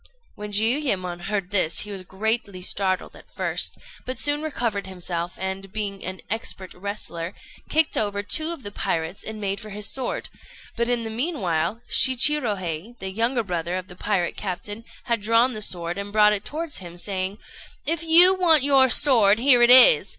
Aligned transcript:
When 0.33 0.51
Jiuyémon 0.51 1.25
heard 1.25 1.51
this 1.51 1.81
he 1.81 1.91
was 1.91 2.01
greatly 2.01 2.63
startled 2.63 3.15
at 3.15 3.29
first, 3.31 3.77
but 4.03 4.17
soon 4.17 4.41
recovered 4.41 4.87
himself, 4.87 5.35
and 5.37 5.71
being 5.71 6.03
an 6.03 6.21
expert 6.27 6.73
wrestler, 6.73 7.35
kicked 7.69 7.95
over 7.95 8.23
two 8.23 8.49
of 8.49 8.63
the 8.63 8.71
pirates, 8.71 9.23
and 9.23 9.39
made 9.39 9.59
for 9.59 9.69
his 9.69 9.85
sword; 9.93 10.29
but 10.75 10.89
in 10.89 11.03
the 11.03 11.11
meanwhile 11.11 11.81
Shichirohei, 11.87 12.97
the 12.97 13.11
younger 13.11 13.43
brother 13.43 13.75
of 13.77 13.89
the 13.89 13.95
pirate 13.95 14.35
captain, 14.35 14.85
had 15.03 15.21
drawn 15.21 15.53
the 15.53 15.61
sword, 15.61 15.99
and 15.99 16.11
brought 16.11 16.33
it 16.33 16.43
towards 16.43 16.79
him, 16.79 16.97
saying 16.97 17.37
"If 17.85 18.01
you 18.01 18.33
want 18.33 18.63
your 18.63 18.89
sword, 18.89 19.37
here 19.37 19.61
it 19.61 19.69
is!" 19.69 20.09